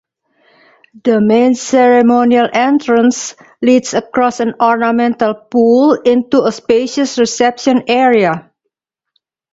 The 1.03 1.21
main 1.21 1.53
ceremonial 1.53 2.47
entrance 2.51 3.35
leads 3.61 3.93
across 3.93 4.39
an 4.39 4.55
ornamental 4.59 5.35
pool 5.35 5.93
into 5.93 6.41
a 6.43 6.51
spacious 6.51 7.19
reception 7.19 7.83
area. 7.87 8.49